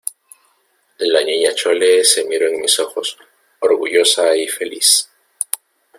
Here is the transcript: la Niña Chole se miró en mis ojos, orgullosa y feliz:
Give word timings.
la 0.97 1.21
Niña 1.21 1.53
Chole 1.53 2.03
se 2.03 2.25
miró 2.25 2.47
en 2.47 2.59
mis 2.59 2.79
ojos, 2.79 3.15
orgullosa 3.59 4.35
y 4.35 4.47
feliz: 4.47 5.07